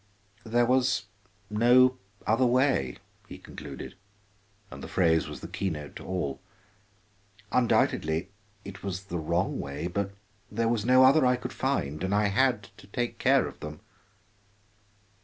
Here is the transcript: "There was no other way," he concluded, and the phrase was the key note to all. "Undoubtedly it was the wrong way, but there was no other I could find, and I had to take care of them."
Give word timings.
"There 0.47 0.65
was 0.65 1.05
no 1.51 1.99
other 2.25 2.47
way," 2.47 2.97
he 3.27 3.37
concluded, 3.37 3.93
and 4.71 4.81
the 4.81 4.87
phrase 4.87 5.27
was 5.27 5.41
the 5.41 5.47
key 5.47 5.69
note 5.69 5.95
to 5.97 6.03
all. 6.03 6.41
"Undoubtedly 7.51 8.29
it 8.65 8.81
was 8.81 9.03
the 9.03 9.19
wrong 9.19 9.59
way, 9.59 9.85
but 9.85 10.15
there 10.49 10.67
was 10.69 10.85
no 10.85 11.03
other 11.03 11.23
I 11.23 11.35
could 11.35 11.53
find, 11.53 12.03
and 12.03 12.15
I 12.15 12.29
had 12.29 12.63
to 12.77 12.87
take 12.87 13.19
care 13.19 13.45
of 13.47 13.59
them." 13.59 13.81